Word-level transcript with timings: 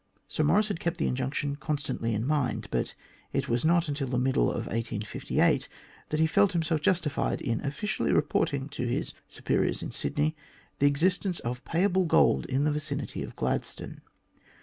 Sir 0.27 0.43
Maurice 0.43 0.69
had 0.69 0.79
kept 0.79 0.97
the 0.97 1.07
injunc 1.07 1.35
tion 1.35 1.55
constantly 1.57 2.15
in 2.15 2.25
mind, 2.25 2.67
but 2.71 2.95
it 3.33 3.47
was 3.47 3.63
not 3.63 3.87
until 3.87 4.07
the 4.07 4.17
middle 4.17 4.49
of 4.49 4.65
1858 4.65 5.69
that 6.09 6.19
he 6.19 6.25
felt 6.25 6.53
himself 6.53 6.81
justified 6.81 7.39
in 7.39 7.63
officially 7.63 8.11
reporting 8.11 8.67
to 8.69 8.87
his 8.87 9.13
superiors 9.27 9.83
in 9.83 9.91
Sydney 9.91 10.35
the 10.79 10.87
existence 10.87 11.39
of 11.41 11.63
payable 11.65 12.05
gold 12.05 12.47
in 12.47 12.63
the 12.63 12.71
vicinity 12.71 13.21
of 13.21 13.35
Gladstone. 13.35 14.01